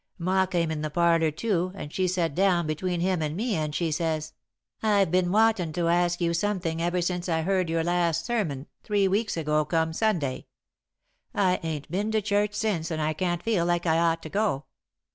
"Ma 0.17 0.47
came 0.47 0.71
in 0.71 0.81
the 0.81 0.89
parlour, 0.89 1.29
too, 1.29 1.71
and 1.75 1.93
she 1.93 2.07
set 2.07 2.33
down 2.33 2.65
between 2.65 3.01
him 3.01 3.21
and 3.21 3.37
me, 3.37 3.53
and 3.53 3.75
she 3.75 3.91
says: 3.91 4.33
'I've 4.81 5.11
been 5.11 5.31
wantin' 5.31 5.71
to 5.73 5.89
ask 5.89 6.19
you 6.19 6.33
something 6.33 6.81
ever 6.81 7.03
since 7.03 7.29
I 7.29 7.43
heard 7.43 7.69
your 7.69 7.83
last 7.83 8.25
sermon, 8.25 8.65
three 8.81 9.07
weeks 9.07 9.37
ago 9.37 9.63
come 9.63 9.93
Sunday. 9.93 10.47
I 11.35 11.59
ain't 11.61 11.91
been 11.91 12.09
to 12.13 12.21
church 12.23 12.55
since 12.55 12.89
and 12.89 12.99
I 12.99 13.13
can't 13.13 13.43
feel 13.43 13.63
like 13.63 13.85
I 13.85 13.99
ought 13.99 14.23
to 14.23 14.29
go.' 14.29 14.65